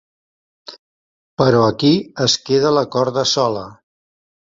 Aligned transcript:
Però 1.43 1.61
aquí 1.67 1.93
es 2.27 2.41
queda 2.51 2.75
la 2.81 2.87
corda 2.99 3.29
sola. 3.37 3.67